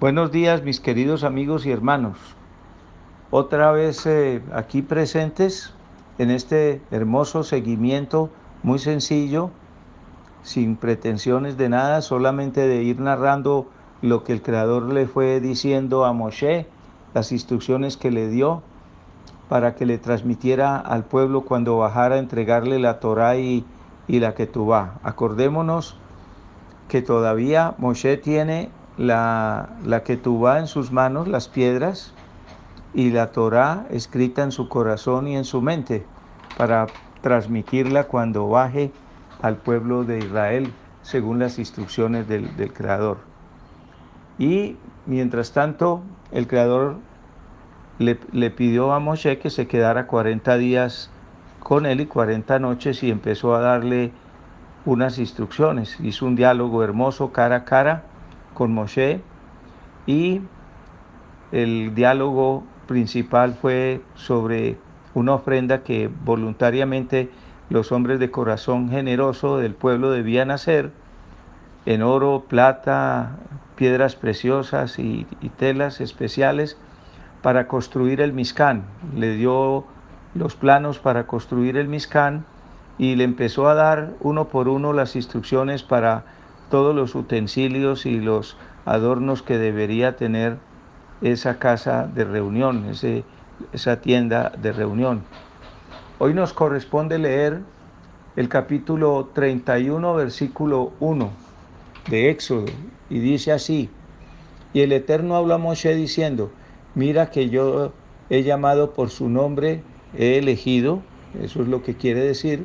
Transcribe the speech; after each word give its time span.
Buenos 0.00 0.30
días 0.30 0.62
mis 0.62 0.78
queridos 0.78 1.24
amigos 1.24 1.66
y 1.66 1.72
hermanos. 1.72 2.18
Otra 3.32 3.72
vez 3.72 4.06
eh, 4.06 4.40
aquí 4.52 4.80
presentes 4.80 5.74
en 6.18 6.30
este 6.30 6.80
hermoso 6.92 7.42
seguimiento 7.42 8.30
muy 8.62 8.78
sencillo, 8.78 9.50
sin 10.44 10.76
pretensiones 10.76 11.56
de 11.56 11.68
nada, 11.68 12.00
solamente 12.00 12.68
de 12.68 12.84
ir 12.84 13.00
narrando 13.00 13.66
lo 14.00 14.22
que 14.22 14.32
el 14.32 14.40
Creador 14.40 14.84
le 14.84 15.08
fue 15.08 15.40
diciendo 15.40 16.04
a 16.04 16.12
Moshe, 16.12 16.68
las 17.12 17.32
instrucciones 17.32 17.96
que 17.96 18.12
le 18.12 18.28
dio 18.28 18.62
para 19.48 19.74
que 19.74 19.84
le 19.84 19.98
transmitiera 19.98 20.78
al 20.78 21.06
pueblo 21.06 21.40
cuando 21.40 21.76
bajara 21.76 22.14
a 22.14 22.18
entregarle 22.20 22.78
la 22.78 23.00
Torá 23.00 23.36
y, 23.36 23.64
y 24.06 24.20
la 24.20 24.36
Ketubá. 24.36 25.00
Acordémonos 25.02 25.96
que 26.86 27.02
todavía 27.02 27.74
Moshe 27.78 28.16
tiene 28.16 28.70
la, 28.98 29.70
la 29.84 30.02
Ketubá 30.02 30.58
en 30.58 30.66
sus 30.66 30.92
manos, 30.92 31.28
las 31.28 31.48
piedras, 31.48 32.12
y 32.94 33.10
la 33.10 33.30
Torá 33.30 33.86
escrita 33.90 34.42
en 34.42 34.52
su 34.52 34.68
corazón 34.68 35.28
y 35.28 35.36
en 35.36 35.44
su 35.44 35.62
mente, 35.62 36.04
para 36.56 36.86
transmitirla 37.22 38.04
cuando 38.04 38.48
baje 38.48 38.92
al 39.40 39.56
pueblo 39.56 40.04
de 40.04 40.18
Israel, 40.18 40.72
según 41.02 41.38
las 41.38 41.58
instrucciones 41.58 42.28
del, 42.28 42.56
del 42.56 42.72
Creador. 42.72 43.18
Y 44.38 44.76
mientras 45.06 45.52
tanto, 45.52 46.02
el 46.32 46.46
Creador 46.46 46.96
le, 47.98 48.18
le, 48.32 48.50
pidió 48.50 48.92
a 48.92 49.00
Moshe 49.00 49.38
que 49.38 49.50
se 49.50 49.66
quedara 49.66 50.06
40 50.06 50.56
días 50.58 51.10
con 51.60 51.86
él 51.86 52.00
y 52.00 52.06
40 52.06 52.58
noches 52.58 53.02
y 53.02 53.10
empezó 53.10 53.54
a 53.54 53.60
darle 53.60 54.12
unas 54.84 55.18
instrucciones. 55.18 55.98
Hizo 56.00 56.26
un 56.26 56.36
diálogo 56.36 56.82
hermoso 56.82 57.32
cara 57.32 57.56
a 57.56 57.64
cara 57.64 58.04
con 58.58 58.74
Moshe 58.74 59.20
y 60.04 60.40
el 61.52 61.94
diálogo 61.94 62.64
principal 62.88 63.54
fue 63.54 64.00
sobre 64.16 64.76
una 65.14 65.34
ofrenda 65.34 65.84
que 65.84 66.10
voluntariamente 66.24 67.30
los 67.70 67.92
hombres 67.92 68.18
de 68.18 68.32
corazón 68.32 68.90
generoso 68.90 69.58
del 69.58 69.74
pueblo 69.74 70.10
debían 70.10 70.50
hacer 70.50 70.90
en 71.86 72.02
oro, 72.02 72.46
plata, 72.48 73.36
piedras 73.76 74.16
preciosas 74.16 74.98
y, 74.98 75.24
telas 75.56 76.00
especiales 76.00 76.76
para 77.42 77.68
construir 77.68 78.20
el 78.20 78.32
Mizcán. 78.32 78.82
Le 79.16 79.36
dio 79.36 79.84
los 80.34 80.56
planos 80.56 80.98
para 80.98 81.28
construir 81.28 81.76
el 81.76 81.86
Mizcán 81.86 82.44
y 82.98 83.14
le 83.14 83.22
empezó 83.22 83.68
a 83.68 83.74
dar 83.74 84.14
uno 84.20 84.48
por 84.48 84.68
uno 84.68 84.92
las 84.92 85.14
instrucciones 85.14 85.84
para 85.84 86.24
todos 86.70 86.94
los 86.94 87.14
utensilios 87.14 88.06
y 88.06 88.20
los 88.20 88.56
adornos 88.84 89.42
que 89.42 89.58
debería 89.58 90.16
tener 90.16 90.58
esa 91.20 91.58
casa 91.58 92.08
de 92.12 92.24
reunión, 92.24 92.86
ese, 92.90 93.24
esa 93.72 94.00
tienda 94.00 94.52
de 94.60 94.72
reunión. 94.72 95.22
Hoy 96.18 96.34
nos 96.34 96.52
corresponde 96.52 97.18
leer 97.18 97.60
el 98.36 98.48
capítulo 98.48 99.30
31, 99.34 100.14
versículo 100.14 100.92
1 101.00 101.30
de 102.08 102.30
Éxodo, 102.30 102.66
y 103.10 103.18
dice 103.18 103.52
así, 103.52 103.90
y 104.72 104.80
el 104.80 104.92
Eterno 104.92 105.36
habla 105.36 105.56
a 105.56 105.58
Moshe 105.58 105.94
diciendo, 105.94 106.50
mira 106.94 107.30
que 107.30 107.48
yo 107.48 107.92
he 108.30 108.42
llamado 108.42 108.92
por 108.92 109.10
su 109.10 109.28
nombre, 109.28 109.82
he 110.16 110.38
elegido, 110.38 111.00
eso 111.42 111.62
es 111.62 111.68
lo 111.68 111.82
que 111.82 111.94
quiere 111.94 112.20
decir, 112.20 112.64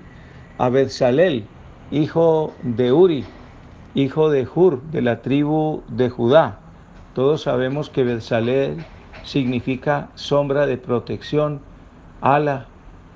a 0.58 0.70
Bezalel, 0.70 1.45
hijo 1.92 2.54
de 2.62 2.92
Uri, 2.92 3.26
hijo 3.95 4.30
de 4.30 4.47
Hur, 4.47 4.81
de 4.91 5.02
la 5.02 5.22
tribu 5.22 5.83
de 5.88 6.09
Judá. 6.09 6.59
Todos 7.13 7.44
sabemos 7.44 7.89
que 7.89 8.03
Bezalel 8.03 8.83
significa 9.23 10.09
sombra 10.16 10.66
de 10.66 10.77
protección, 10.77 11.61
ala 12.21 12.66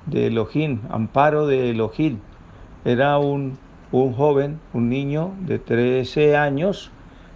de 0.06 0.28
Elohim, 0.28 0.80
amparo 0.90 1.46
de 1.46 1.70
Elohim. 1.70 2.18
Era 2.84 3.18
un, 3.18 3.58
un 3.90 4.12
joven, 4.12 4.60
un 4.72 4.88
niño 4.88 5.32
de 5.40 5.58
13 5.58 6.36
años 6.36 6.90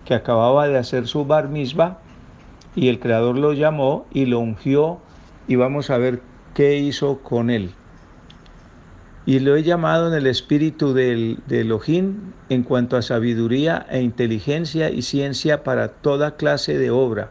que 0.04 0.14
acababa 0.14 0.69
de 0.69 0.78
hacer 0.78 1.06
su 1.06 1.25
bar 1.25 1.48
mitzvah 1.48 1.98
y 2.75 2.88
el 2.88 3.00
Creador 3.00 3.36
lo 3.36 3.52
llamó 3.52 4.06
y 4.12 4.26
lo 4.26 4.38
ungió 4.38 4.98
y 5.48 5.56
vamos 5.56 5.91
a 5.91 5.98
ver 5.98 6.22
qué 6.54 6.78
hizo 6.78 7.19
con 7.19 7.50
él 7.50 7.75
y 9.25 9.38
lo 9.38 9.55
he 9.55 9.62
llamado 9.62 10.09
en 10.09 10.15
el 10.15 10.27
espíritu 10.27 10.94
del, 10.94 11.38
de 11.47 11.60
Elohim 11.60 12.33
en 12.49 12.65
cuanto 12.65 12.97
a 12.97 13.03
sabiduría 13.03 13.87
e 13.88 14.00
inteligencia 14.03 14.91
y 14.91 15.03
ciencia 15.03 15.62
para 15.62 15.88
toda 15.88 16.37
clase 16.37 16.77
de 16.77 16.91
obra, 16.91 17.31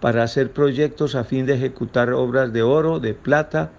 para 0.00 0.22
hacer 0.22 0.50
proyectos 0.50 1.14
a 1.14 1.24
fin 1.24 1.44
de 1.44 1.54
ejecutar 1.54 2.12
obras 2.12 2.52
de 2.52 2.62
oro, 2.62 3.00
de 3.00 3.12
plata, 3.12 3.70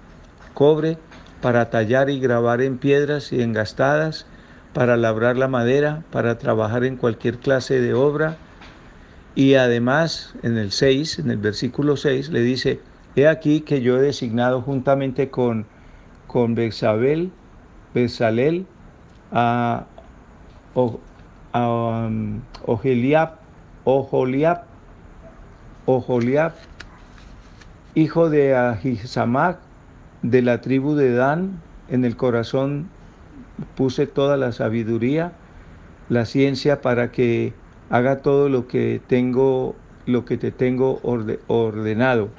cobre, 0.53 0.97
para 1.41 1.71
tallar 1.71 2.11
y 2.11 2.19
grabar 2.19 2.61
en 2.61 2.77
piedras 2.77 3.33
y 3.33 3.41
engastadas, 3.41 4.27
para 4.73 4.95
labrar 4.95 5.35
la 5.35 5.47
madera, 5.47 6.03
para 6.11 6.37
trabajar 6.37 6.83
en 6.83 6.95
cualquier 6.95 7.39
clase 7.39 7.81
de 7.81 7.95
obra. 7.95 8.37
Y 9.33 9.55
además, 9.55 10.35
en 10.43 10.57
el 10.59 10.71
6, 10.71 11.19
en 11.19 11.31
el 11.31 11.37
versículo 11.37 11.97
6, 11.97 12.29
le 12.29 12.41
dice, 12.41 12.79
he 13.15 13.27
aquí 13.27 13.61
que 13.61 13.81
yo 13.81 13.97
he 13.97 14.01
designado 14.01 14.61
juntamente 14.61 15.29
con 15.29 15.65
con 16.31 16.55
Bezabel, 16.55 17.29
Bezalel, 17.93 18.65
a, 19.33 19.83
a 21.51 22.07
um, 22.07 22.39
Oholiab, 22.65 23.31
Oholiab, 23.83 24.63
hijo 27.95 28.29
de 28.29 28.55
Ahisamac, 28.55 29.59
de 30.21 30.41
la 30.41 30.61
tribu 30.61 30.95
de 30.95 31.13
Dan, 31.13 31.59
en 31.89 32.05
el 32.05 32.15
corazón 32.15 32.87
puse 33.75 34.07
toda 34.07 34.37
la 34.37 34.53
sabiduría, 34.53 35.33
la 36.07 36.23
ciencia 36.23 36.79
para 36.79 37.11
que 37.11 37.53
haga 37.89 38.19
todo 38.19 38.47
lo 38.47 38.69
que 38.69 39.01
tengo, 39.05 39.75
lo 40.05 40.23
que 40.23 40.37
te 40.37 40.51
tengo 40.51 41.01
ordenado. 41.47 42.29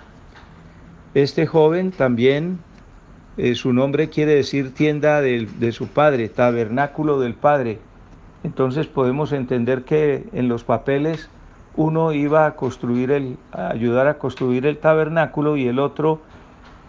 Este 1.13 1.47
joven 1.47 1.91
también 1.91 2.59
eh, 3.37 3.55
su 3.55 3.73
nombre 3.73 4.09
quiere 4.11 4.35
decir 4.35 4.75
tienda 4.75 5.21
de, 5.21 5.49
de 5.59 5.73
su 5.73 5.89
padre, 5.89 6.29
tabernáculo 6.29 7.21
del 7.21 7.35
padre. 7.35 7.79
Entonces 8.45 8.87
podemos 8.87 9.33
entender 9.33 9.85
que 9.85 10.27
en 10.33 10.49
los 10.49 10.65
papeles 10.65 11.31
uno 11.77 12.13
iba 12.13 12.47
a 12.47 12.57
construir 12.57 13.11
el, 13.11 13.39
a 13.53 13.69
ayudar 13.69 14.07
a 14.07 14.19
construir 14.19 14.67
el 14.67 14.79
tabernáculo 14.79 15.57
y 15.57 15.67
el 15.67 15.79
otro 15.79 16.21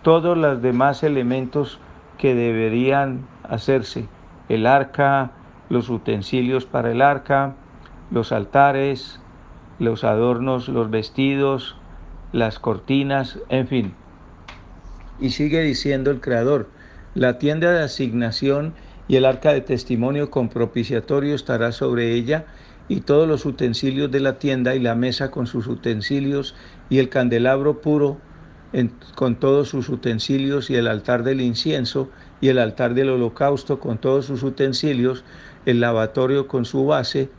todos 0.01 0.37
los 0.37 0.61
demás 0.61 1.03
elementos 1.03 1.79
que 2.17 2.35
deberían 2.35 3.25
hacerse. 3.47 4.07
El 4.49 4.65
arca, 4.67 5.31
los 5.69 5.89
utensilios 5.89 6.65
para 6.65 6.91
el 6.91 7.01
arca, 7.01 7.53
los 8.11 8.31
altares, 8.31 9.21
los 9.79 10.03
adornos, 10.03 10.67
los 10.67 10.89
vestidos, 10.89 11.77
las 12.33 12.59
cortinas, 12.59 13.39
en 13.49 13.67
fin. 13.67 13.93
Y 15.23 15.29
sigue 15.29 15.61
diciendo 15.61 16.11
el 16.11 16.19
Creador, 16.19 16.67
la 17.15 17.39
tienda 17.39 17.71
de 17.71 17.81
asignación 17.81 18.73
y 19.07 19.15
el 19.15 19.23
arca 19.23 19.53
de 19.53 19.61
testimonio 19.61 20.29
con 20.29 20.49
propiciatorio 20.49 21.33
estará 21.33 21.71
sobre 21.71 22.11
ella, 22.11 22.45
y 22.89 22.99
todos 22.99 23.25
los 23.25 23.45
utensilios 23.45 24.11
de 24.11 24.19
la 24.19 24.37
tienda 24.37 24.75
y 24.75 24.79
la 24.79 24.95
mesa 24.95 25.31
con 25.31 25.47
sus 25.47 25.67
utensilios 25.67 26.55
y 26.89 26.99
el 26.99 27.07
candelabro 27.07 27.79
puro 27.79 28.17
con 29.15 29.39
todos 29.39 29.69
sus 29.69 29.87
utensilios 29.87 30.69
y 30.69 30.75
el 30.75 30.87
altar 30.87 31.23
del 31.23 31.39
incienso 31.39 32.09
y 32.41 32.49
el 32.49 32.57
altar 32.57 32.93
del 32.93 33.09
holocausto 33.09 33.79
con 33.79 33.99
todos 33.99 34.25
sus 34.25 34.43
utensilios, 34.43 35.23
el 35.65 35.79
lavatorio 35.79 36.49
con 36.49 36.65
su 36.65 36.85
base, 36.85 37.29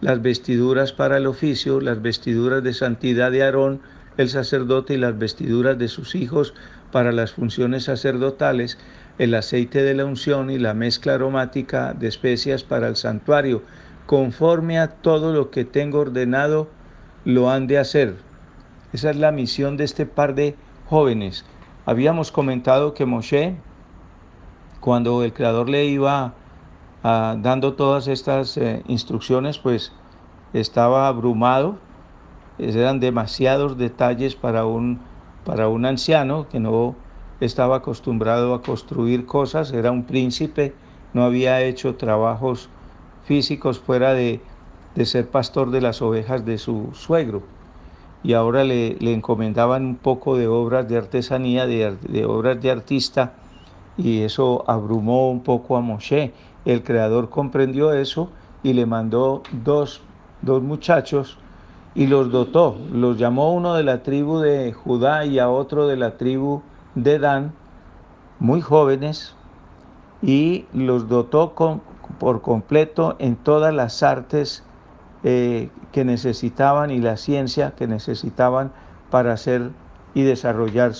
las 0.00 0.22
vestiduras 0.22 0.94
para 0.94 1.18
el 1.18 1.26
oficio, 1.26 1.82
las 1.82 2.00
vestiduras 2.00 2.62
de 2.62 2.72
santidad 2.72 3.30
de 3.30 3.42
Aarón, 3.42 3.82
el 4.16 4.30
sacerdote 4.30 4.94
y 4.94 4.98
las 4.98 5.18
vestiduras 5.18 5.76
de 5.76 5.88
sus 5.88 6.14
hijos 6.14 6.54
para 6.94 7.10
las 7.10 7.32
funciones 7.32 7.86
sacerdotales, 7.86 8.78
el 9.18 9.34
aceite 9.34 9.82
de 9.82 9.94
la 9.94 10.04
unción 10.04 10.48
y 10.48 10.60
la 10.60 10.74
mezcla 10.74 11.14
aromática 11.14 11.92
de 11.92 12.06
especias 12.06 12.62
para 12.62 12.86
el 12.86 12.94
santuario, 12.94 13.62
conforme 14.06 14.78
a 14.78 14.86
todo 14.86 15.32
lo 15.32 15.50
que 15.50 15.64
tengo 15.64 15.98
ordenado, 15.98 16.68
lo 17.24 17.50
han 17.50 17.66
de 17.66 17.78
hacer. 17.78 18.14
Esa 18.92 19.10
es 19.10 19.16
la 19.16 19.32
misión 19.32 19.76
de 19.76 19.82
este 19.82 20.06
par 20.06 20.36
de 20.36 20.54
jóvenes. 20.86 21.44
Habíamos 21.84 22.30
comentado 22.30 22.94
que 22.94 23.06
Moshe, 23.06 23.56
cuando 24.78 25.24
el 25.24 25.32
Creador 25.32 25.68
le 25.68 25.86
iba 25.86 26.34
ah, 27.02 27.34
dando 27.40 27.74
todas 27.74 28.06
estas 28.06 28.56
eh, 28.56 28.84
instrucciones, 28.86 29.58
pues 29.58 29.90
estaba 30.52 31.08
abrumado, 31.08 31.76
eran 32.56 33.00
demasiados 33.00 33.76
detalles 33.78 34.36
para 34.36 34.64
un 34.64 35.00
para 35.44 35.68
un 35.68 35.86
anciano 35.86 36.48
que 36.48 36.60
no 36.60 36.94
estaba 37.40 37.76
acostumbrado 37.76 38.54
a 38.54 38.62
construir 38.62 39.26
cosas, 39.26 39.72
era 39.72 39.90
un 39.90 40.04
príncipe, 40.04 40.74
no 41.12 41.24
había 41.24 41.62
hecho 41.62 41.96
trabajos 41.96 42.68
físicos 43.24 43.78
fuera 43.78 44.14
de, 44.14 44.40
de 44.94 45.06
ser 45.06 45.28
pastor 45.28 45.70
de 45.70 45.80
las 45.80 46.02
ovejas 46.02 46.44
de 46.44 46.58
su 46.58 46.90
suegro. 46.92 47.42
y 48.22 48.32
ahora 48.32 48.64
le, 48.64 48.96
encomendaban 49.12 49.84
un 49.84 49.96
poco 49.96 50.38
de 50.38 50.48
obras 50.48 50.88
de 50.88 50.96
artesanía, 50.96 51.66
de, 51.66 52.24
obras 52.24 52.58
de 52.62 52.70
artista, 52.70 53.34
y 53.98 54.22
eso 54.22 54.64
abrumó 54.66 55.30
un 55.30 55.42
poco 55.42 55.76
a 55.76 55.82
Moshe. 55.82 56.32
El 56.64 56.82
creador 56.82 57.28
comprendió 57.28 57.92
eso 57.92 58.30
y 58.62 58.72
le 58.72 58.86
mandó 58.86 59.42
dos, 59.52 60.00
dos 60.40 60.62
muchachos 60.62 61.36
y 61.94 62.06
los 62.06 62.30
dotó. 62.30 62.76
Los 62.92 63.18
llamó 63.18 63.52
uno 63.52 63.74
de 63.74 63.84
la 63.84 64.02
tribu 64.02 64.38
de 64.38 64.72
Judá 64.72 65.24
y 65.24 65.38
a 65.38 65.48
otro 65.48 65.86
de 65.86 65.96
la 65.96 66.16
tribu 66.16 66.62
de 66.94 67.18
Dan, 67.18 67.52
muy 68.38 68.60
jóvenes, 68.60 69.34
y 70.22 70.66
los 70.72 71.08
dotó 71.08 71.54
con, 71.54 71.82
por 72.18 72.42
completo 72.42 73.16
en 73.18 73.36
todas 73.36 73.72
las 73.72 74.02
artes 74.02 74.64
eh, 75.22 75.70
que 75.92 76.04
necesitaban 76.04 76.90
y 76.90 76.98
la 76.98 77.16
ciencia 77.16 77.72
que 77.76 77.86
necesitaban 77.86 78.72
para 79.10 79.32
hacer 79.32 79.70
y 80.14 80.22
desarrollar 80.22 80.92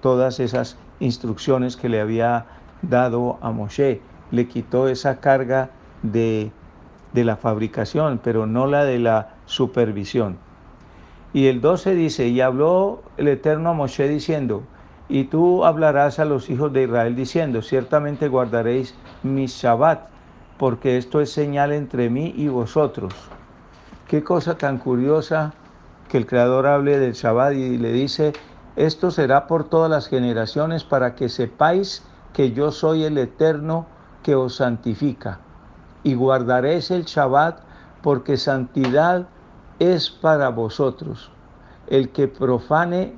todas 0.00 0.40
esas 0.40 0.76
instrucciones 1.00 1.76
que 1.76 1.88
le 1.88 2.00
había 2.00 2.46
dado 2.82 3.38
a 3.40 3.50
Moshe. 3.50 4.00
Le 4.30 4.48
quitó 4.48 4.88
esa 4.88 5.20
carga 5.20 5.70
de, 6.02 6.52
de 7.12 7.24
la 7.24 7.36
fabricación, 7.36 8.20
pero 8.22 8.46
no 8.46 8.66
la 8.66 8.84
de 8.84 8.98
la 8.98 9.34
supervisión. 9.50 10.38
Y 11.32 11.48
el 11.48 11.60
12 11.60 11.94
dice, 11.94 12.28
y 12.28 12.40
habló 12.40 13.02
el 13.16 13.28
Eterno 13.28 13.70
a 13.70 13.74
Moshe 13.74 14.08
diciendo, 14.08 14.62
y 15.08 15.24
tú 15.24 15.64
hablarás 15.64 16.18
a 16.20 16.24
los 16.24 16.48
hijos 16.50 16.72
de 16.72 16.84
Israel 16.84 17.16
diciendo, 17.16 17.62
ciertamente 17.62 18.28
guardaréis 18.28 18.94
mi 19.22 19.46
Shabbat, 19.46 20.08
porque 20.56 20.96
esto 20.96 21.20
es 21.20 21.32
señal 21.32 21.72
entre 21.72 22.10
mí 22.10 22.32
y 22.36 22.48
vosotros 22.48 23.14
Qué 24.10 24.24
cosa 24.24 24.58
tan 24.58 24.78
curiosa 24.78 25.52
que 26.08 26.18
el 26.18 26.26
Creador 26.26 26.66
hable 26.66 26.98
del 26.98 27.12
Shabbat 27.12 27.52
y 27.52 27.78
le 27.78 27.92
dice, 27.92 28.32
esto 28.74 29.12
será 29.12 29.46
por 29.46 29.68
todas 29.68 29.88
las 29.88 30.08
generaciones 30.08 30.82
para 30.82 31.14
que 31.14 31.28
sepáis 31.28 32.02
que 32.32 32.50
yo 32.50 32.72
soy 32.72 33.04
el 33.04 33.18
Eterno 33.18 33.86
que 34.24 34.34
os 34.34 34.56
santifica. 34.56 35.38
Y 36.02 36.14
guardaréis 36.14 36.90
el 36.90 37.04
Shabbat 37.04 37.60
porque 38.02 38.36
santidad 38.36 39.28
es 39.80 40.10
para 40.10 40.50
vosotros. 40.50 41.32
El 41.88 42.10
que 42.10 42.28
profane, 42.28 43.14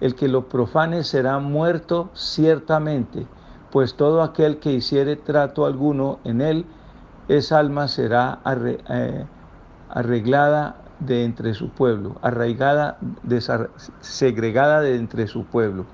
el 0.00 0.16
que 0.16 0.26
lo 0.26 0.48
profane 0.48 1.04
será 1.04 1.38
muerto 1.38 2.10
ciertamente, 2.14 3.26
pues 3.70 3.94
todo 3.94 4.22
aquel 4.22 4.58
que 4.58 4.72
hiciere 4.72 5.14
trato 5.14 5.66
alguno 5.66 6.18
en 6.24 6.40
él, 6.40 6.66
esa 7.28 7.58
alma 7.58 7.86
será 7.86 8.40
eh, 8.46 9.26
arreglada 9.90 10.76
de 10.98 11.24
entre 11.24 11.54
su 11.54 11.68
pueblo, 11.68 12.16
arraigada, 12.22 12.98
segregada 14.00 14.80
de 14.80 14.96
entre 14.96 15.26
su 15.28 15.44
pueblo. 15.44 15.84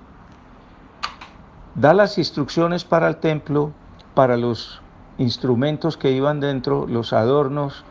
Da 1.74 1.92
las 1.92 2.18
instrucciones 2.18 2.84
para 2.84 3.08
el 3.08 3.16
templo, 3.16 3.72
para 4.14 4.36
los 4.36 4.80
instrumentos 5.18 5.96
que 5.96 6.12
iban 6.12 6.38
dentro, 6.38 6.86
los 6.86 7.12
adornos 7.12 7.84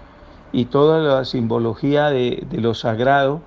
y 0.54 0.66
toda 0.66 1.00
la 1.00 1.26
simbología 1.26 2.10
de, 2.10 2.48
lo 2.52 2.74
sagrado. 2.74 3.42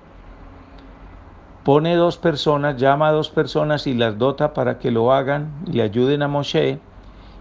Pone 1.63 1.95
dos 1.95 2.17
personas, 2.17 2.77
llama 2.77 3.07
a 3.09 3.11
dos 3.11 3.29
personas 3.29 3.87
y 3.87 3.95
las 3.95 4.19
dota 4.19 4.53
para 4.53 4.77
que 4.77 4.91
lo 4.91 5.11
hagan 5.11 5.51
y 5.65 5.81
ayuden 5.81 6.21
a 6.21 6.27
Moshe. 6.27 6.79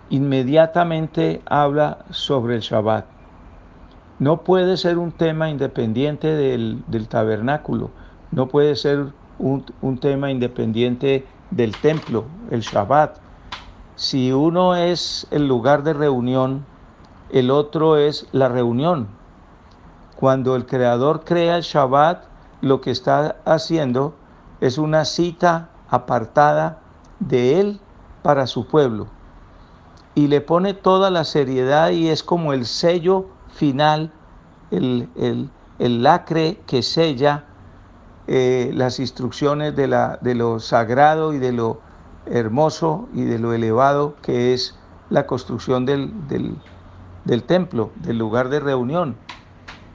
Inmediatamente 0.08 1.42
habla 1.44 1.98
sobre 2.10 2.54
el 2.54 2.62
Shabbat 2.62 3.16
no 4.18 4.38
puede 4.42 4.76
ser 4.76 4.98
un 4.98 5.12
tema 5.12 5.50
independiente 5.50 6.28
del, 6.28 7.08
tabernáculo, 7.08 7.90
no 8.30 8.48
puede 8.48 8.74
ser 8.76 9.12
un, 9.38 9.98
tema 9.98 10.30
independiente 10.30 11.26
del 11.50 11.76
templo, 11.76 12.24
el 12.50 12.60
Shabbat. 12.60 13.18
Si 13.94 14.32
uno 14.32 14.74
es 14.74 15.26
el 15.30 15.46
lugar 15.46 15.82
de 15.82 15.92
reunión, 15.92 16.64
el 17.30 17.50
otro 17.50 17.96
es 17.96 18.26
la 18.32 18.48
reunión. 18.48 19.08
Cuando 20.16 20.56
el 20.56 20.66
Creador 20.66 21.24
crea 21.24 21.56
el 21.56 21.62
Shabbat, 21.62 22.24
lo 22.62 22.80
que 22.80 22.90
está 22.90 23.36
haciendo 23.44 24.14
es 24.60 24.78
una 24.78 25.04
cita 25.04 25.68
apartada 25.90 26.80
de 27.20 27.60
Él 27.60 27.80
para 28.22 28.46
su 28.46 28.66
pueblo. 28.66 29.08
Y 30.14 30.28
le 30.28 30.40
pone 30.40 30.74
toda 30.74 31.10
la 31.10 31.24
seriedad 31.24 31.90
y 31.90 32.08
es 32.08 32.22
como 32.22 32.52
el 32.52 32.64
sello 32.64 33.26
final, 33.50 34.10
el, 34.70 35.50
lacre 35.78 36.58
que 36.66 36.82
sella 36.82 37.44
eh, 38.26 38.72
las 38.74 38.98
instrucciones 38.98 39.76
de, 39.76 39.86
la, 39.86 40.18
de 40.22 40.34
lo 40.34 40.58
sagrado 40.58 41.34
y 41.34 41.38
de 41.38 41.52
lo 41.52 41.80
hermoso 42.26 43.08
y 43.14 43.22
de 43.22 43.38
lo 43.38 43.52
elevado 43.52 44.16
que 44.22 44.52
es 44.52 44.74
la 45.10 45.26
construcción 45.26 45.86
del, 45.86 46.12
del, 47.24 47.42
templo, 47.44 47.90
del 47.96 48.18
lugar 48.18 48.48
de 48.48 48.60
reunión. 48.60 49.16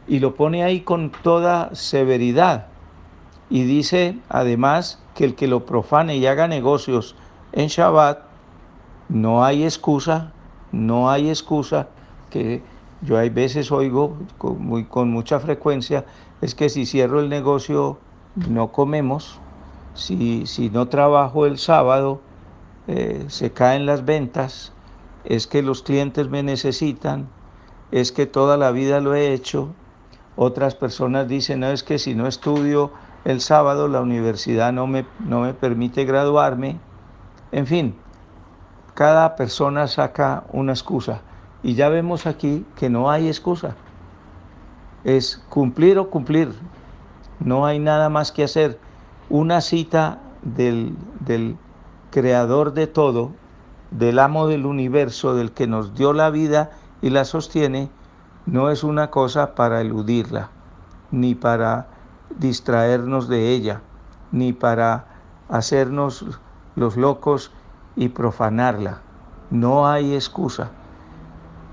Y 0.07 0.19
lo 0.19 0.35
pone 0.35 0.63
ahí 0.63 0.81
con 0.81 1.11
toda 1.11 1.73
severidad. 1.75 2.67
Y 3.49 3.63
dice 3.63 4.17
además 4.29 5.03
que 5.15 5.25
el 5.25 5.35
que 5.35 5.47
lo 5.47 5.65
profane 5.65 6.17
y 6.17 6.25
haga 6.25 6.47
negocios 6.47 7.15
en 7.51 7.67
Shabbat, 7.67 8.19
no 9.09 9.43
hay 9.43 9.63
excusa, 9.63 10.31
no 10.71 11.09
hay 11.09 11.29
excusa 11.29 11.89
que 12.29 12.63
yo 13.01 13.17
hay 13.17 13.29
veces 13.29 13.71
oigo 13.71 14.17
con, 14.37 14.63
muy, 14.63 14.85
con 14.85 15.09
mucha 15.11 15.39
frecuencia, 15.39 16.05
es 16.41 16.55
que 16.55 16.69
si 16.69 16.85
cierro 16.85 17.19
el 17.19 17.29
negocio 17.29 17.97
no 18.49 18.71
comemos, 18.71 19.39
si, 19.93 20.45
si 20.45 20.69
no 20.69 20.87
trabajo 20.87 21.45
el 21.45 21.57
sábado 21.57 22.21
eh, 22.87 23.25
se 23.27 23.51
caen 23.51 23.85
las 23.85 24.05
ventas, 24.05 24.71
es 25.23 25.47
que 25.47 25.61
los 25.61 25.83
clientes 25.83 26.29
me 26.29 26.43
necesitan, 26.43 27.27
es 27.91 28.11
que 28.11 28.25
toda 28.25 28.57
la 28.57 28.71
vida 28.71 29.01
lo 29.01 29.13
he 29.13 29.33
hecho. 29.33 29.69
Otras 30.35 30.75
personas 30.75 31.27
dicen, 31.27 31.59
no, 31.59 31.67
es 31.67 31.83
que 31.83 31.99
si 31.99 32.15
no 32.15 32.27
estudio 32.27 32.91
el 33.25 33.41
sábado 33.41 33.87
la 33.87 34.01
universidad 34.01 34.73
no 34.73 34.87
me, 34.87 35.05
no 35.19 35.41
me 35.41 35.53
permite 35.53 36.05
graduarme. 36.05 36.79
En 37.51 37.67
fin, 37.67 37.95
cada 38.93 39.35
persona 39.35 39.87
saca 39.87 40.43
una 40.51 40.71
excusa. 40.71 41.21
Y 41.63 41.75
ya 41.75 41.89
vemos 41.89 42.25
aquí 42.25 42.65
que 42.75 42.89
no 42.89 43.11
hay 43.11 43.27
excusa. 43.27 43.75
Es 45.03 45.43
cumplir 45.49 45.99
o 45.99 46.09
cumplir. 46.09 46.53
No 47.39 47.65
hay 47.65 47.79
nada 47.79 48.09
más 48.09 48.31
que 48.31 48.43
hacer. 48.43 48.79
Una 49.29 49.61
cita 49.61 50.19
del, 50.41 50.95
del 51.19 51.57
creador 52.09 52.73
de 52.73 52.87
todo, 52.87 53.31
del 53.91 54.19
amo 54.19 54.47
del 54.47 54.65
universo, 54.65 55.35
del 55.35 55.51
que 55.51 55.67
nos 55.67 55.93
dio 55.95 56.13
la 56.13 56.29
vida 56.29 56.71
y 57.01 57.09
la 57.09 57.25
sostiene, 57.25 57.89
no 58.45 58.69
es 58.69 58.83
una 58.83 59.09
cosa 59.11 59.55
para 59.55 59.81
eludirla, 59.81 60.49
ni 61.11 61.35
para 61.35 61.87
distraernos 62.37 63.27
de 63.27 63.49
ella, 63.49 63.81
ni 64.31 64.53
para 64.53 65.05
hacernos 65.49 66.39
los 66.75 66.97
locos 66.97 67.51
y 67.95 68.09
profanarla. 68.09 68.99
No 69.49 69.87
hay 69.87 70.15
excusa. 70.15 70.71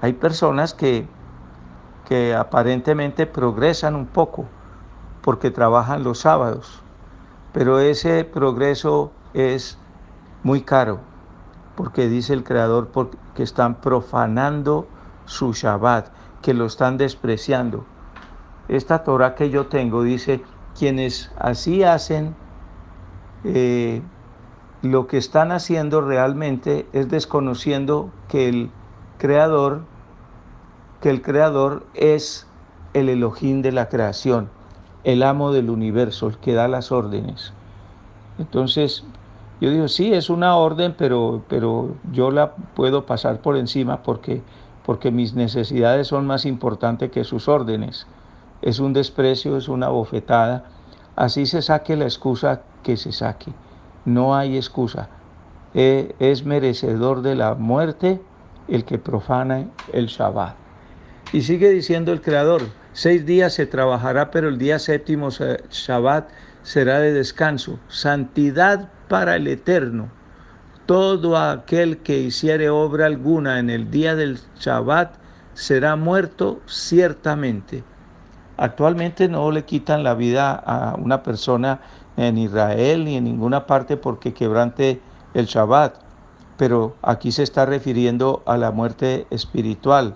Hay 0.01 0.13
personas 0.13 0.75
que, 0.75 1.09
que 2.07 2.35
aparentemente 2.35 3.27
progresan 3.27 3.95
un 3.95 4.07
poco 4.07 4.45
porque 5.23 5.51
trabajan 5.51 6.05
los 6.05 6.21
sábados, 6.21 6.83
pero 7.53 7.79
ese 7.81 8.25
progreso 8.25 9.13
es 9.35 9.79
muy 10.43 10.63
caro, 10.63 11.01
porque 11.77 12.09
dice 12.09 12.33
el 12.33 12.45
Creador 12.45 12.89
que 13.35 13.43
están 13.43 13.77
profanando 13.77 14.87
su 15.25 15.53
Shabbat, 15.53 16.09
que 16.43 16.55
lo 16.55 16.67
están 16.67 16.97
despreciando. 16.97 17.85
Esta 18.69 19.05
Torah 19.05 19.35
que 19.35 19.51
yo 19.51 19.67
tengo 19.67 20.03
dice, 20.03 20.43
quienes 20.79 21.31
así 21.39 21.83
hacen, 21.83 22.35
eh, 23.45 24.03
lo 24.83 25.07
que 25.07 25.19
están 25.19 25.53
haciendo 25.53 26.01
realmente 26.01 26.87
es 26.93 27.09
desconociendo 27.09 28.11
que 28.29 28.49
el 28.49 28.71
creador, 29.19 29.83
que 31.01 31.11
el 31.11 31.23
creador 31.23 31.87
es 31.95 32.47
el 32.95 33.09
Elohim 33.09 33.63
de 33.63 33.73
la 33.73 33.89
creación, 33.89 34.51
el 35.05 35.23
amo 35.23 35.53
del 35.53 35.71
universo, 35.71 36.29
el 36.29 36.39
que 36.39 36.55
da 36.55 36.69
las 36.69 36.93
órdenes. 36.93 37.53
Entonces, 38.39 39.05
yo 39.61 39.71
digo, 39.71 39.89
sí, 39.89 40.13
es 40.13 40.31
una 40.31 40.57
orden, 40.57 40.95
pero, 40.97 41.43
pero 41.49 41.97
yo 42.13 42.31
la 42.31 42.55
puedo 42.55 43.07
pasar 43.07 43.41
por 43.41 43.57
encima 43.57 44.03
porque, 44.03 44.43
porque 44.89 45.11
mis 45.11 45.35
necesidades 45.35 46.07
son 46.07 46.27
más 46.27 46.47
importantes 46.47 47.11
que 47.11 47.23
sus 47.23 47.47
órdenes. 47.47 48.07
Es 48.63 48.79
un 48.79 48.95
desprecio, 48.95 49.59
es 49.59 49.69
una 49.69 49.91
bofetada. 49.91 50.65
Así 51.15 51.45
se 51.45 51.61
saque 51.61 51.95
la 51.95 52.07
excusa 52.07 52.63
que 52.83 52.97
se 52.97 53.13
saque. 53.13 53.53
No 54.07 54.35
hay 54.35 54.57
excusa. 54.57 55.11
Eh, 55.75 56.15
es 56.21 56.47
merecedor 56.47 57.21
de 57.21 57.35
la 57.35 57.55
muerte 57.55 58.19
el 58.67 58.87
que 58.87 58.97
profana 58.97 59.67
el 59.93 60.07
Shabbat. 60.07 60.57
Y 61.35 61.43
sigue 61.43 61.69
diciendo 61.69 62.11
el 62.11 62.23
Creador, 62.23 62.63
Seis 62.95 63.27
días 63.27 63.53
se 63.53 63.67
trabajará, 63.67 64.31
pero 64.31 64.49
el 64.49 64.57
día 64.57 64.79
séptimo, 64.79 65.29
Shabbat, 65.29 66.31
será 66.63 66.99
de 67.01 67.13
descanso. 67.13 67.79
Santidad 67.89 68.89
para 69.07 69.37
el 69.37 69.49
Eterno. 69.49 70.18
Todo 70.89 71.37
aquel 71.37 71.99
que 71.99 72.19
hiciere 72.19 72.71
obra 72.71 73.05
alguna 73.05 73.59
en 73.59 73.69
el 73.69 73.91
día 73.91 74.17
del 74.17 74.41
Shabbat 74.59 75.17
será 75.53 75.97
muerto 75.97 76.61
ciertamente. 76.65 77.85
Actualmente 78.57 79.29
no 79.29 79.51
le 79.51 79.67
quitan 79.67 80.03
la 80.03 80.15
vida 80.15 80.55
a 80.55 80.95
una 80.97 81.23
persona 81.23 81.83
en 82.17 82.39
Israel 82.39 83.05
ni 83.05 83.19
en 83.19 83.25
ninguna 83.25 83.67
parte 83.67 83.99
porque 83.99 84.33
quebrante 84.33 85.03
el 85.35 85.45
Shabbat, 85.45 85.97
pero 86.57 86.97
aquí 87.03 87.33
se 87.33 87.43
está 87.43 87.67
refiriendo 87.67 88.43
a 88.47 88.57
la 88.57 88.71
muerte 88.71 89.27
espiritual. 89.29 90.15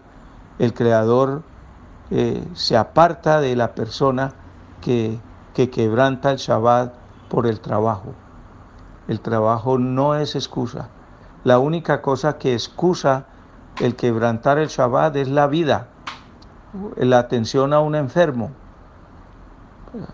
El 0.58 0.72
Creador 0.72 1.42
eh, 2.10 2.42
se 2.54 2.78
aparta 2.78 3.42
de 3.42 3.56
la 3.56 3.74
persona 3.74 4.32
que, 4.80 5.18
que 5.52 5.68
quebranta 5.68 6.30
el 6.30 6.38
Shabbat 6.38 6.94
por 7.28 7.46
el 7.46 7.60
trabajo. 7.60 8.14
El 9.12 9.20
trabajo 9.20 9.76
no 9.76 10.14
es 10.14 10.34
excusa. 10.36 10.88
La 11.44 11.58
única 11.58 12.00
cosa 12.00 12.38
que 12.38 12.54
excusa 12.54 13.26
el 13.78 13.94
quebrantar 13.94 14.56
el 14.56 14.68
Shabbat 14.68 15.14
es 15.16 15.28
la 15.28 15.48
vida, 15.48 15.88
la 16.96 17.18
atención 17.18 17.74
a 17.74 17.80
un 17.80 17.94
enfermo. 17.94 18.52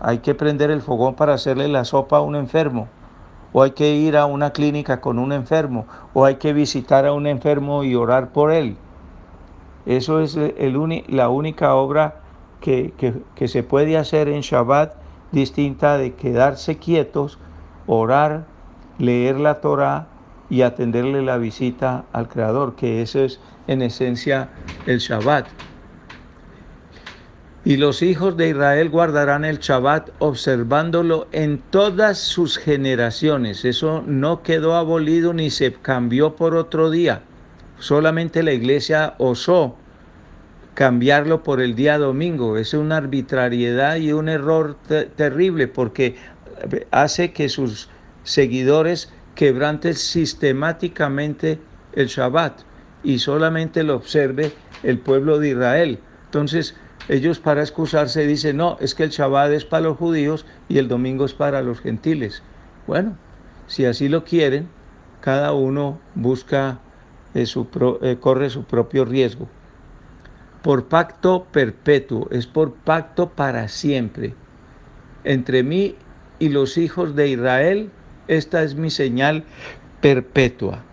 Hay 0.01 0.17
que 0.17 0.35
prender 0.35 0.69
el 0.69 0.81
fogón 0.81 1.15
para 1.15 1.33
hacerle 1.33 1.69
la 1.69 1.85
sopa 1.85 2.17
a 2.17 2.21
un 2.21 2.35
enfermo, 2.35 2.89
o 3.53 3.63
hay 3.63 3.71
que 3.71 3.95
ir 3.95 4.17
a 4.17 4.25
una 4.25 4.51
clínica 4.51 4.99
con 4.99 5.17
un 5.17 5.31
enfermo, 5.31 5.85
o 6.13 6.25
hay 6.25 6.35
que 6.35 6.51
visitar 6.51 7.05
a 7.05 7.13
un 7.13 7.25
enfermo 7.25 7.85
y 7.85 7.95
orar 7.95 8.33
por 8.33 8.51
él. 8.51 8.75
Eso 9.85 10.19
es 10.19 10.37
la 11.07 11.29
única 11.29 11.73
obra 11.73 12.15
que, 12.59 12.93
que 13.33 13.47
se 13.47 13.63
puede 13.63 13.97
hacer 13.97 14.27
en 14.27 14.41
Shabbat 14.41 14.95
distinta 15.31 15.97
de 15.97 16.15
quedarse 16.15 16.79
quietos, 16.79 17.39
orar, 17.87 18.58
leer 18.99 19.39
la 19.39 19.61
Torah 19.61 20.07
y 20.49 20.61
atenderle 20.61 21.21
la 21.23 21.37
visita 21.37 22.05
al 22.13 22.27
Creador, 22.27 22.75
que 22.75 23.01
eso 23.01 23.23
es 23.23 23.39
en 23.67 23.81
esencia 23.81 24.49
el 24.85 24.99
Shabbat. 24.99 25.47
Y 27.65 27.77
los 27.77 28.01
hijos 28.01 28.37
de 28.37 28.49
Israel 28.49 28.89
guardarán 28.89 29.43
el 29.45 29.59
Shabbat 29.59 30.09
observándolo 30.19 31.27
en 31.31 31.59
todas 31.59 32.17
sus 32.17 32.57
generaciones. 32.57 33.65
Eso 33.65 34.03
no 34.07 34.43
quedó 34.43 34.75
abolido 34.75 35.33
ni 35.33 35.49
se 35.49 35.73
cambió 35.73 36.35
por 36.35 36.55
otro 36.55 36.89
día. 36.89 37.21
Solamente 37.77 38.43
la 38.43 38.53
iglesia 38.53 39.15
osó 39.17 39.75
cambiarlo 40.73 41.43
por 41.43 41.61
el 41.61 41.75
día 41.75 41.97
domingo. 41.97 42.57
Es 42.57 42.73
una 42.73 42.97
arbitrariedad 42.97 43.97
y 43.97 44.13
un 44.13 44.29
error 44.29 44.77
terrible 45.15 45.67
porque 45.67 46.15
hace 46.91 47.33
que 47.33 47.49
sus 47.49 47.89
seguidores 48.23 49.11
quebranten 49.35 49.95
sistemáticamente 49.95 51.59
el 51.93 52.07
Shabbat 52.07 52.61
y 53.03 53.19
solamente 53.19 53.83
lo 53.83 53.95
observe 53.95 54.51
el 54.83 54.99
pueblo 54.99 55.39
de 55.39 55.49
Israel. 55.49 55.99
Entonces, 56.25 56.75
ellos 57.07 57.39
para 57.39 57.61
excusarse 57.61 58.27
dicen, 58.27 58.57
no, 58.57 58.77
es 58.79 58.93
que 58.93 59.03
el 59.03 59.09
Shabbat 59.09 59.51
es 59.51 59.65
para 59.65 59.83
los 59.83 59.97
judíos 59.97 60.45
y 60.67 60.77
el 60.77 60.87
domingo 60.87 61.25
es 61.25 61.33
para 61.33 61.61
los 61.61 61.79
gentiles. 61.79 62.43
Bueno, 62.85 63.17
si 63.67 63.85
así 63.85 64.09
lo 64.09 64.23
quieren, 64.23 64.67
cada 65.21 65.53
uno 65.53 65.99
busca, 66.15 66.79
eh, 67.33 67.45
su 67.45 67.67
eh, 68.01 68.17
corre 68.19 68.49
su 68.49 68.63
propio 68.63 69.05
riesgo. 69.05 69.47
Por 70.61 70.85
pacto 70.85 71.47
perpetuo, 71.51 72.27
es 72.31 72.45
por 72.45 72.73
pacto 72.73 73.29
para 73.29 73.67
siempre. 73.69 74.33
Entre 75.23 75.63
mí 75.63 75.95
y 76.39 76.49
los 76.49 76.77
hijos 76.77 77.15
de 77.15 77.29
Israel 77.29 77.91
esta 78.29 78.63
es 78.63 78.75
mi 78.75 78.89
señal 78.89 79.43
perpetua. 80.01 80.83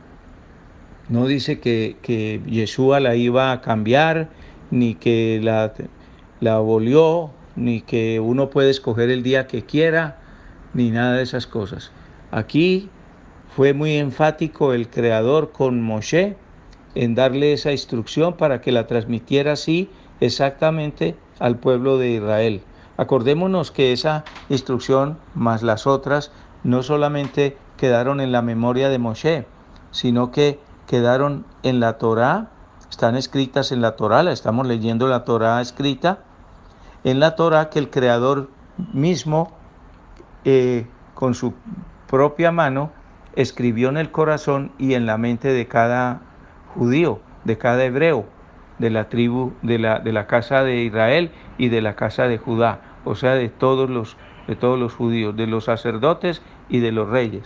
No 1.08 1.26
dice 1.26 1.60
que, 1.60 1.96
que 2.02 2.40
Yeshua 2.46 2.98
la 2.98 3.14
iba 3.14 3.52
a 3.52 3.60
cambiar, 3.60 4.28
ni 4.72 4.96
que 4.96 5.38
la, 5.42 5.72
la 6.40 6.56
abolió, 6.56 7.30
ni 7.54 7.82
que 7.82 8.18
uno 8.18 8.50
puede 8.50 8.70
escoger 8.70 9.10
el 9.10 9.22
día 9.22 9.46
que 9.46 9.64
quiera, 9.64 10.18
ni 10.74 10.90
nada 10.90 11.16
de 11.16 11.22
esas 11.22 11.46
cosas. 11.46 11.92
Aquí 12.32 12.88
fue 13.54 13.72
muy 13.72 13.96
enfático 13.96 14.72
el 14.72 14.88
Creador 14.88 15.52
con 15.52 15.80
Moshe 15.80 16.36
en 16.94 17.14
darle 17.14 17.52
esa 17.52 17.70
instrucción 17.70 18.36
para 18.36 18.60
que 18.60 18.72
la 18.72 18.86
transmitiera 18.86 19.52
así 19.52 19.90
exactamente 20.20 21.14
al 21.38 21.58
pueblo 21.58 21.98
de 21.98 22.12
Israel. 22.12 22.62
Acordémonos 22.96 23.70
que 23.70 23.92
esa 23.92 24.24
instrucción, 24.48 25.18
más 25.34 25.62
las 25.62 25.86
otras, 25.86 26.32
no 26.66 26.82
solamente 26.82 27.56
quedaron 27.76 28.20
en 28.20 28.32
la 28.32 28.42
memoria 28.42 28.88
de 28.88 28.98
Moshe, 28.98 29.46
sino 29.92 30.32
que 30.32 30.58
quedaron 30.88 31.46
en 31.62 31.78
la 31.78 31.96
Torá, 31.96 32.48
están 32.90 33.14
escritas 33.14 33.70
en 33.70 33.80
la 33.80 33.94
Torá, 33.94 34.24
la 34.24 34.32
estamos 34.32 34.66
leyendo 34.66 35.06
la 35.06 35.24
Torá 35.24 35.60
escrita, 35.60 36.18
en 37.04 37.20
la 37.20 37.36
Torá 37.36 37.70
que 37.70 37.78
el 37.78 37.88
Creador 37.88 38.50
mismo 38.92 39.52
eh, 40.44 40.88
con 41.14 41.34
su 41.34 41.54
propia 42.08 42.50
mano 42.50 42.90
escribió 43.36 43.88
en 43.88 43.96
el 43.96 44.10
corazón 44.10 44.72
y 44.76 44.94
en 44.94 45.06
la 45.06 45.18
mente 45.18 45.52
de 45.52 45.68
cada 45.68 46.22
judío, 46.74 47.20
de 47.44 47.58
cada 47.58 47.84
hebreo, 47.84 48.24
de 48.80 48.90
la 48.90 49.08
tribu, 49.08 49.52
de 49.62 49.78
la, 49.78 50.00
de 50.00 50.12
la 50.12 50.26
casa 50.26 50.64
de 50.64 50.82
Israel 50.82 51.30
y 51.58 51.68
de 51.68 51.80
la 51.80 51.94
casa 51.94 52.24
de 52.24 52.38
Judá, 52.38 52.80
o 53.04 53.14
sea, 53.14 53.34
de 53.34 53.50
todos 53.50 53.88
los 53.88 54.16
de 54.46 54.56
todos 54.56 54.78
los 54.78 54.94
judíos, 54.94 55.36
de 55.36 55.46
los 55.46 55.64
sacerdotes 55.64 56.42
y 56.68 56.80
de 56.80 56.92
los 56.92 57.08
reyes. 57.08 57.44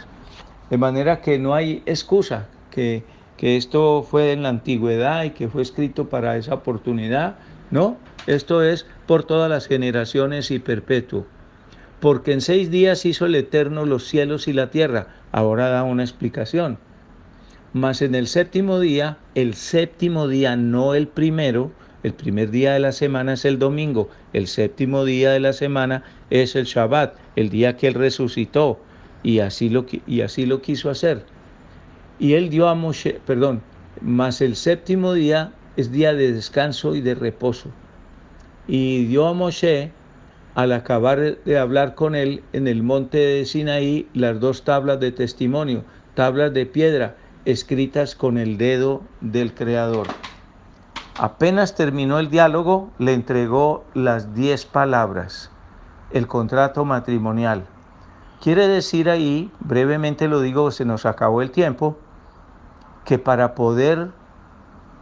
De 0.70 0.78
manera 0.78 1.20
que 1.20 1.38
no 1.38 1.54
hay 1.54 1.82
excusa 1.86 2.48
que, 2.70 3.02
que 3.36 3.56
esto 3.56 4.06
fue 4.08 4.32
en 4.32 4.42
la 4.42 4.50
antigüedad 4.50 5.24
y 5.24 5.30
que 5.30 5.48
fue 5.48 5.62
escrito 5.62 6.08
para 6.08 6.36
esa 6.36 6.54
oportunidad. 6.54 7.36
No, 7.70 7.96
esto 8.26 8.62
es 8.62 8.86
por 9.06 9.24
todas 9.24 9.50
las 9.50 9.66
generaciones 9.66 10.50
y 10.50 10.58
perpetuo. 10.58 11.26
Porque 12.00 12.32
en 12.32 12.40
seis 12.40 12.70
días 12.70 13.04
hizo 13.04 13.26
el 13.26 13.34
Eterno 13.34 13.84
los 13.84 14.06
cielos 14.06 14.48
y 14.48 14.52
la 14.52 14.70
tierra. 14.70 15.08
Ahora 15.32 15.68
da 15.68 15.82
una 15.82 16.02
explicación. 16.02 16.78
Mas 17.72 18.02
en 18.02 18.14
el 18.14 18.26
séptimo 18.26 18.80
día, 18.80 19.18
el 19.34 19.54
séptimo 19.54 20.26
día, 20.26 20.56
no 20.56 20.94
el 20.94 21.06
primero, 21.06 21.70
el 22.02 22.14
primer 22.14 22.50
día 22.50 22.72
de 22.72 22.80
la 22.80 22.92
semana 22.92 23.34
es 23.34 23.44
el 23.44 23.58
domingo, 23.58 24.08
el 24.32 24.46
séptimo 24.48 25.04
día 25.04 25.30
de 25.30 25.40
la 25.40 25.52
semana 25.52 26.02
es 26.30 26.56
el 26.56 26.64
Shabbat, 26.64 27.14
el 27.36 27.50
día 27.50 27.76
que 27.76 27.86
Él 27.86 27.94
resucitó, 27.94 28.80
y 29.22 29.40
así 29.40 29.68
lo, 29.68 29.86
y 30.06 30.20
así 30.22 30.46
lo 30.46 30.62
quiso 30.62 30.90
hacer. 30.90 31.24
Y 32.18 32.34
Él 32.34 32.50
dio 32.50 32.68
a 32.68 32.74
Moshe, 32.74 33.20
perdón, 33.26 33.62
más 34.00 34.40
el 34.40 34.56
séptimo 34.56 35.14
día 35.14 35.52
es 35.76 35.92
día 35.92 36.14
de 36.14 36.32
descanso 36.32 36.94
y 36.94 37.00
de 37.00 37.14
reposo. 37.14 37.70
Y 38.66 39.04
dio 39.06 39.26
a 39.26 39.34
Moshe, 39.34 39.92
al 40.54 40.72
acabar 40.72 41.38
de 41.44 41.58
hablar 41.58 41.94
con 41.94 42.14
él 42.14 42.42
en 42.52 42.66
el 42.66 42.82
monte 42.82 43.18
de 43.18 43.44
Sinaí, 43.44 44.08
las 44.14 44.40
dos 44.40 44.64
tablas 44.64 45.00
de 45.00 45.12
testimonio, 45.12 45.84
tablas 46.14 46.52
de 46.52 46.66
piedra, 46.66 47.16
escritas 47.44 48.14
con 48.14 48.36
el 48.36 48.58
dedo 48.58 49.02
del 49.20 49.54
Creador. 49.54 50.08
Apenas 51.16 51.74
terminó 51.74 52.18
el 52.18 52.30
diálogo, 52.30 52.90
le 52.98 53.14
entregó 53.14 53.84
las 53.94 54.34
diez 54.34 54.64
palabras, 54.66 55.50
el 56.12 56.26
contrato 56.26 56.84
matrimonial. 56.84 57.64
Quiere 58.40 58.68
decir 58.68 59.10
ahí, 59.10 59.52
brevemente 59.60 60.26
lo 60.26 60.40
digo, 60.40 60.70
se 60.70 60.86
nos 60.86 61.04
acabó 61.04 61.42
el 61.42 61.50
tiempo, 61.50 61.98
que 63.04 63.18
para 63.18 63.54
poder 63.54 64.12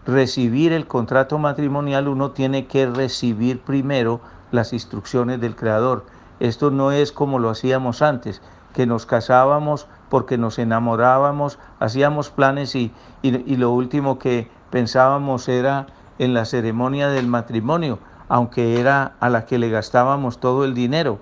recibir 0.04 0.73
el 0.73 0.88
contrato 0.88 1.38
matrimonial 1.38 2.09
uno 2.09 2.33
tiene 2.33 2.66
que 2.66 2.87
recibir 2.87 3.61
primero 3.61 4.21
las 4.50 4.73
instrucciones 4.73 5.40
del 5.40 5.54
Creador. 5.54 6.04
Esto 6.40 6.73
no 6.73 6.90
es 6.90 7.12
como 7.12 7.38
lo 7.38 7.50
hacíamos 7.50 8.02
antes, 8.02 8.42
que 8.75 8.87
nos 8.87 9.07
casábamos 9.07 9.87
porque 10.09 10.37
nos 10.37 10.59
enamorábamos, 10.59 11.61
hacíamos 11.78 12.30
planes 12.30 12.75
y, 12.75 12.92
y, 13.23 13.57
lo 13.57 13.71
último 13.71 14.18
que 14.18 14.50
pensábamos 14.71 15.49
era 15.49 15.87
en 16.18 16.35
la 16.35 16.45
ceremonia 16.45 17.09
del 17.09 17.28
matrimonio, 17.28 18.00
aunque 18.28 18.80
era 18.80 19.12
a 19.21 19.28
la 19.28 19.47
que 19.47 19.59
le 19.59 19.71
gastábamos 19.71 20.40
todo 20.40 20.64
el 20.64 20.75
dinero. 20.75 21.21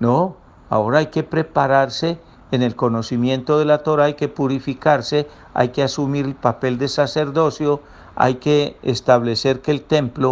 No, 0.00 0.36
ahora 0.70 1.00
hay 1.00 1.06
que 1.06 1.22
prepararse 1.22 2.18
en 2.50 2.62
el 2.62 2.74
conocimiento 2.74 3.58
de 3.58 3.64
la 3.64 3.78
Torah, 3.78 4.04
hay 4.04 4.14
que 4.14 4.28
purificarse, 4.28 5.28
hay 5.54 5.68
que 5.68 5.82
asumir 5.82 6.24
el 6.24 6.34
papel 6.34 6.78
de 6.78 6.88
sacerdocio, 6.88 7.80
hay 8.16 8.36
que 8.36 8.76
establecer 8.82 9.60
que 9.60 9.70
el 9.70 9.82
templo 9.82 10.28